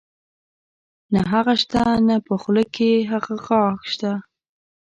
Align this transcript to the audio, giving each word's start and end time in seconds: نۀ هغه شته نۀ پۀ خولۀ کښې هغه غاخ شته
نۀ 1.11 1.21
هغه 1.31 1.53
شته 1.61 1.81
نۀ 2.07 2.15
پۀ 2.25 2.33
خولۀ 2.41 2.63
کښې 2.75 2.91
هغه 3.11 3.35
غاخ 3.45 3.79
شته 3.91 4.11